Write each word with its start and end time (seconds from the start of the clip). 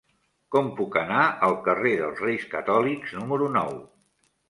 Com 0.55 0.71
puc 0.79 0.97
anar 1.01 1.27
al 1.49 1.59
carrer 1.69 1.93
dels 2.01 2.25
Reis 2.25 2.51
Catòlics 2.57 3.17
número 3.23 3.55
nou? 3.63 3.83